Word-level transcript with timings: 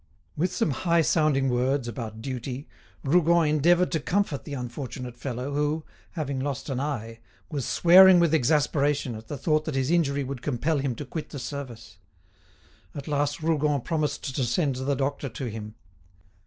With 0.35 0.51
some 0.51 0.71
high 0.71 1.01
sounding 1.03 1.47
words 1.47 1.87
about 1.87 2.23
duty, 2.23 2.67
Rougon 3.03 3.45
endeavoured 3.47 3.91
to 3.91 3.99
comfort 3.99 4.45
the 4.45 4.55
unfortunate 4.55 5.15
fellow 5.15 5.53
who, 5.53 5.85
having 6.13 6.39
lost 6.39 6.69
an 6.71 6.79
eye, 6.79 7.19
was 7.51 7.67
swearing 7.67 8.19
with 8.19 8.33
exasperation 8.33 9.13
at 9.13 9.27
the 9.27 9.37
thought 9.37 9.65
that 9.65 9.75
his 9.75 9.91
injury 9.91 10.23
would 10.23 10.41
compel 10.41 10.79
him 10.79 10.95
to 10.95 11.05
quit 11.05 11.29
the 11.29 11.37
service. 11.37 11.99
At 12.95 13.07
last 13.07 13.43
Rougon 13.43 13.81
promised 13.81 14.33
to 14.35 14.43
send 14.43 14.77
the 14.77 14.95
doctor 14.95 15.29
to 15.29 15.45
him. 15.45 15.75